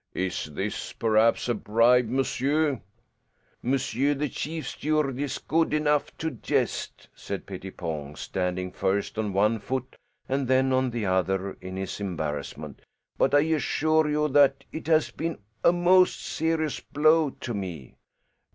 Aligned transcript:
"Is 0.15 0.45
this 0.45 0.93
perhaps 0.93 1.47
a 1.47 1.53
bribe, 1.53 2.07
monsieur?" 2.09 2.81
"Monsieur 3.61 4.15
the 4.15 4.29
chief 4.29 4.67
steward 4.67 5.19
is 5.19 5.37
good 5.37 5.75
enough 5.75 6.17
to 6.17 6.31
jest," 6.31 7.07
said 7.13 7.45
Pettipon, 7.45 8.15
standing 8.17 8.71
first 8.71 9.19
on 9.19 9.31
one 9.31 9.59
foot 9.59 9.95
and 10.27 10.47
then 10.47 10.73
on 10.73 10.89
the 10.89 11.05
other 11.05 11.55
in 11.61 11.77
his 11.77 11.99
embarrassment, 11.99 12.81
"but 13.19 13.35
I 13.35 13.41
assure 13.41 14.09
you 14.09 14.27
that 14.29 14.63
it 14.71 14.87
has 14.87 15.11
been 15.11 15.37
a 15.63 15.71
most 15.71 16.19
serious 16.19 16.79
blow 16.79 17.29
to 17.39 17.53
me." 17.53 17.93